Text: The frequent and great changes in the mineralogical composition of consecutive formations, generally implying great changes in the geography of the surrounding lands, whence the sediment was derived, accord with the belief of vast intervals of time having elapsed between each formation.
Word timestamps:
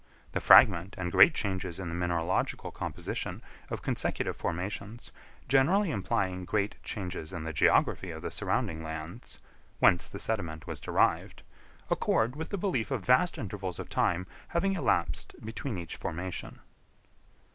The 0.31 0.39
frequent 0.39 0.95
and 0.97 1.11
great 1.11 1.35
changes 1.35 1.77
in 1.79 1.87
the 1.89 1.93
mineralogical 1.93 2.71
composition 2.71 3.43
of 3.69 3.83
consecutive 3.83 4.35
formations, 4.35 5.11
generally 5.47 5.91
implying 5.91 6.43
great 6.43 6.81
changes 6.81 7.31
in 7.31 7.43
the 7.43 7.53
geography 7.53 8.09
of 8.09 8.23
the 8.23 8.31
surrounding 8.31 8.81
lands, 8.81 9.37
whence 9.77 10.07
the 10.07 10.17
sediment 10.17 10.65
was 10.65 10.79
derived, 10.79 11.43
accord 11.91 12.35
with 12.35 12.49
the 12.49 12.57
belief 12.57 12.89
of 12.89 13.05
vast 13.05 13.37
intervals 13.37 13.77
of 13.77 13.89
time 13.89 14.25
having 14.47 14.73
elapsed 14.73 15.35
between 15.45 15.77
each 15.77 15.97
formation. 15.97 16.57